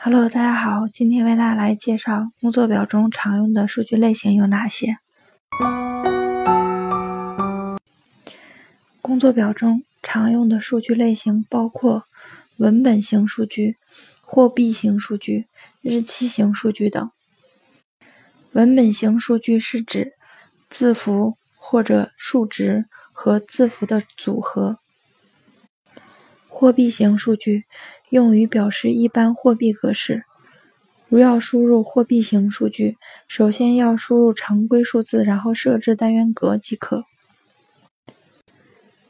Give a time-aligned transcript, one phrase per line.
[0.00, 4.98] Hello，大家好，今天为大家来介绍工作表中常用的数据类型有哪些。
[9.02, 12.04] 工作表中常用的数据类型包括
[12.58, 13.76] 文本型数据、
[14.20, 15.48] 货币型数据、
[15.82, 17.10] 日期型数据等。
[18.52, 20.12] 文本型数据是指
[20.68, 24.78] 字符或者数值和字符的组合。
[26.60, 27.66] 货币型数据
[28.10, 30.24] 用于表示一般货币格式。
[31.08, 32.96] 如要输入货币型数据，
[33.28, 37.04] 首先要输入常规数字，然后设置单元格即可。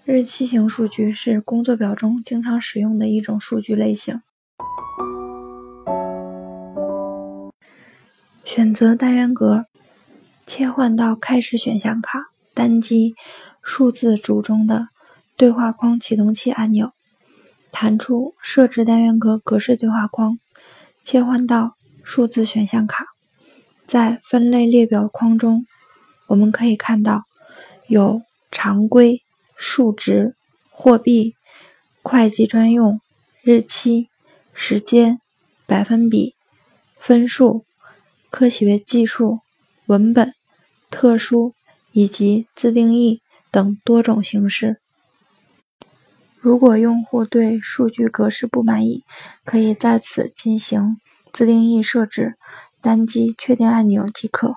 [0.04, 4.20] 日期型数据是工作表中经常使用的一种数据类型。
[8.44, 9.64] 选择单元格，
[10.44, 13.14] 切换到开始选项卡，单击
[13.62, 14.88] 数字组中的
[15.34, 16.92] 对话框启动器按钮。
[17.70, 20.38] 弹出设置单元格格式对话框，
[21.04, 23.06] 切换到数字选项卡，
[23.86, 25.66] 在分类列表框中，
[26.28, 27.24] 我们可以看到
[27.86, 29.22] 有常规、
[29.56, 30.34] 数值、
[30.70, 31.34] 货币、
[32.02, 33.00] 会计专用、
[33.42, 34.08] 日期、
[34.52, 35.20] 时间、
[35.66, 36.34] 百分比、
[36.98, 37.64] 分数、
[38.30, 39.40] 科学技术、
[39.86, 40.34] 文本、
[40.90, 41.54] 特殊
[41.92, 43.20] 以及自定义
[43.50, 44.80] 等多种形式。
[46.40, 49.04] 如果用户对数据格式不满意，
[49.44, 50.96] 可以在此进行
[51.32, 52.36] 自定义设置，
[52.80, 54.54] 单击确定按钮即可。